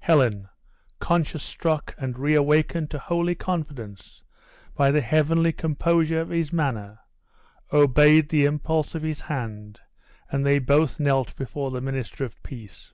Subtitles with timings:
[0.00, 0.50] Helen,
[1.00, 4.22] conscience struck and re awakened to holy confidence
[4.74, 6.98] by the heavenly composure of his manner,
[7.72, 9.80] obeyed the impulse of his hand,
[10.30, 12.92] and they both knelt before the minister of peace.